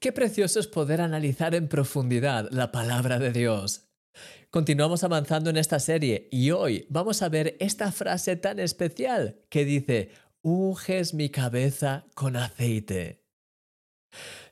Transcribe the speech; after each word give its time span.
Qué 0.00 0.12
precioso 0.12 0.60
es 0.60 0.66
poder 0.66 1.02
analizar 1.02 1.54
en 1.54 1.68
profundidad 1.68 2.48
la 2.52 2.72
palabra 2.72 3.18
de 3.18 3.32
Dios. 3.32 3.90
Continuamos 4.48 5.04
avanzando 5.04 5.50
en 5.50 5.58
esta 5.58 5.78
serie 5.78 6.26
y 6.32 6.52
hoy 6.52 6.86
vamos 6.88 7.20
a 7.20 7.28
ver 7.28 7.58
esta 7.60 7.92
frase 7.92 8.36
tan 8.36 8.60
especial 8.60 9.42
que 9.50 9.66
dice, 9.66 10.10
unges 10.40 11.12
mi 11.12 11.28
cabeza 11.28 12.06
con 12.14 12.36
aceite. 12.36 13.26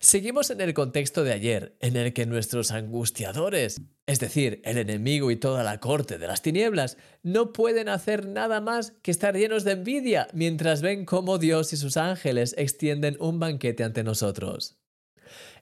Seguimos 0.00 0.50
en 0.50 0.60
el 0.60 0.74
contexto 0.74 1.24
de 1.24 1.32
ayer, 1.32 1.78
en 1.80 1.96
el 1.96 2.12
que 2.12 2.26
nuestros 2.26 2.70
angustiadores, 2.70 3.80
es 4.04 4.20
decir, 4.20 4.60
el 4.66 4.76
enemigo 4.76 5.30
y 5.30 5.36
toda 5.36 5.64
la 5.64 5.80
corte 5.80 6.18
de 6.18 6.26
las 6.26 6.42
tinieblas, 6.42 6.98
no 7.22 7.54
pueden 7.54 7.88
hacer 7.88 8.26
nada 8.26 8.60
más 8.60 8.92
que 9.00 9.10
estar 9.10 9.34
llenos 9.34 9.64
de 9.64 9.72
envidia 9.72 10.28
mientras 10.34 10.82
ven 10.82 11.06
cómo 11.06 11.38
Dios 11.38 11.72
y 11.72 11.78
sus 11.78 11.96
ángeles 11.96 12.54
extienden 12.58 13.16
un 13.18 13.40
banquete 13.40 13.82
ante 13.82 14.04
nosotros. 14.04 14.78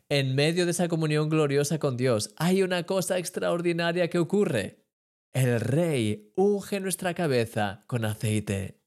En 0.09 0.37
medio 0.37 0.67
de 0.67 0.71
esa 0.71 0.87
comunión 0.87 1.29
gloriosa 1.29 1.81
con 1.81 1.97
Dios 1.97 2.33
hay 2.37 2.63
una 2.63 2.85
cosa 2.85 3.19
extraordinaria 3.19 4.09
que 4.09 4.19
ocurre. 4.19 4.85
El 5.33 5.61
Rey 5.61 6.33
unge 6.37 6.79
nuestra 6.79 7.13
cabeza 7.13 7.83
con 7.89 8.05
aceite. 8.05 8.81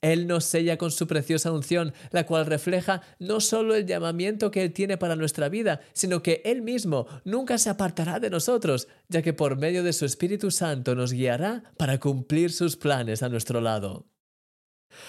Él 0.00 0.28
nos 0.28 0.44
sella 0.44 0.78
con 0.78 0.92
su 0.92 1.08
preciosa 1.08 1.50
unción, 1.50 1.92
la 2.12 2.24
cual 2.24 2.46
refleja 2.46 3.02
no 3.18 3.40
solo 3.40 3.74
el 3.74 3.84
llamamiento 3.84 4.52
que 4.52 4.62
Él 4.62 4.72
tiene 4.72 4.96
para 4.96 5.16
nuestra 5.16 5.48
vida, 5.48 5.80
sino 5.92 6.22
que 6.22 6.40
Él 6.44 6.62
mismo 6.62 7.08
nunca 7.24 7.58
se 7.58 7.70
apartará 7.70 8.20
de 8.20 8.30
nosotros, 8.30 8.86
ya 9.08 9.22
que 9.22 9.32
por 9.32 9.56
medio 9.56 9.82
de 9.82 9.92
su 9.92 10.04
Espíritu 10.04 10.52
Santo 10.52 10.94
nos 10.94 11.12
guiará 11.12 11.64
para 11.76 11.98
cumplir 11.98 12.52
sus 12.52 12.76
planes 12.76 13.24
a 13.24 13.28
nuestro 13.28 13.60
lado. 13.60 14.06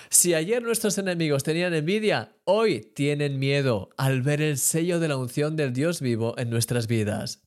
Si 0.10 0.34
ayer 0.34 0.62
nuestros 0.62 0.98
enemigos 0.98 1.44
tenían 1.44 1.74
envidia, 1.74 2.36
hoy 2.44 2.82
tienen 2.82 3.40
miedo 3.40 3.90
al 3.98 4.22
ver 4.22 4.42
el 4.42 4.58
sello 4.58 5.00
de 5.00 5.08
la 5.08 5.18
unción 5.18 5.56
del 5.56 5.74
Dios 5.74 6.02
vivo 6.02 6.36
en 6.38 6.50
nuestras 6.50 6.88
vidas. 6.88 7.42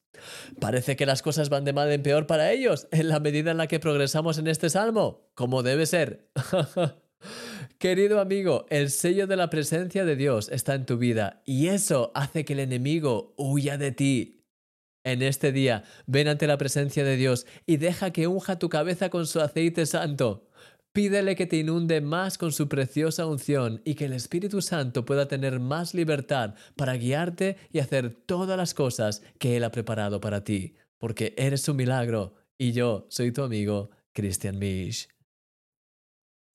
Parece 0.60 0.96
que 0.96 1.06
las 1.06 1.22
cosas 1.22 1.48
van 1.48 1.64
de 1.64 1.72
mal 1.72 1.90
en 1.90 2.02
peor 2.02 2.26
para 2.26 2.52
ellos 2.52 2.86
en 2.92 3.08
la 3.08 3.20
medida 3.20 3.50
en 3.50 3.56
la 3.56 3.66
que 3.66 3.80
progresamos 3.80 4.38
en 4.38 4.46
este 4.46 4.70
salmo, 4.70 5.30
como 5.34 5.62
debe 5.62 5.86
ser. 5.86 6.30
Querido 7.78 8.20
amigo, 8.20 8.66
el 8.68 8.90
sello 8.90 9.26
de 9.26 9.36
la 9.36 9.50
presencia 9.50 10.04
de 10.04 10.16
Dios 10.16 10.48
está 10.50 10.74
en 10.74 10.86
tu 10.86 10.98
vida 10.98 11.42
y 11.44 11.68
eso 11.68 12.12
hace 12.14 12.44
que 12.44 12.52
el 12.52 12.60
enemigo 12.60 13.34
huya 13.36 13.78
de 13.78 13.92
ti. 13.92 14.38
En 15.04 15.20
este 15.20 15.50
día, 15.50 15.82
ven 16.06 16.28
ante 16.28 16.46
la 16.46 16.58
presencia 16.58 17.02
de 17.02 17.16
Dios 17.16 17.46
y 17.66 17.78
deja 17.78 18.12
que 18.12 18.28
unja 18.28 18.60
tu 18.60 18.68
cabeza 18.68 19.10
con 19.10 19.26
su 19.26 19.40
aceite 19.40 19.84
santo. 19.84 20.48
Pídele 20.92 21.36
que 21.36 21.46
te 21.46 21.56
inunde 21.56 22.02
más 22.02 22.36
con 22.36 22.52
su 22.52 22.68
preciosa 22.68 23.24
unción 23.24 23.80
y 23.82 23.94
que 23.94 24.04
el 24.04 24.12
Espíritu 24.12 24.60
Santo 24.60 25.06
pueda 25.06 25.26
tener 25.26 25.58
más 25.58 25.94
libertad 25.94 26.54
para 26.76 26.98
guiarte 26.98 27.56
y 27.72 27.78
hacer 27.78 28.10
todas 28.26 28.58
las 28.58 28.74
cosas 28.74 29.22
que 29.38 29.56
Él 29.56 29.64
ha 29.64 29.72
preparado 29.72 30.20
para 30.20 30.44
ti, 30.44 30.74
porque 30.98 31.34
eres 31.38 31.66
un 31.66 31.76
milagro 31.76 32.34
y 32.58 32.72
yo 32.72 33.06
soy 33.08 33.32
tu 33.32 33.42
amigo, 33.42 33.88
Christian 34.12 34.58
Misch. 34.58 35.08